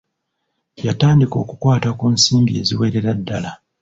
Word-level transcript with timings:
Yatandika 0.87 1.35
okukwata 1.43 1.89
ku 1.99 2.05
nsimbi 2.13 2.51
eziwerera 2.61 3.11
ddala. 3.19 3.51